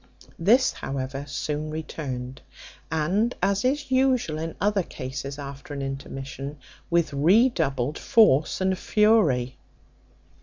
This, 0.39 0.73
however, 0.73 1.25
soon 1.27 1.69
returned, 1.69 2.41
and, 2.89 3.35
as 3.39 3.63
is 3.63 3.91
usual 3.91 4.39
in 4.39 4.55
other 4.59 4.81
cases 4.81 5.37
after 5.37 5.75
an 5.75 5.83
intermission, 5.83 6.57
with 6.89 7.13
redoubled 7.13 7.99
force 7.99 8.59
and 8.59 8.75
fury. 8.75 9.59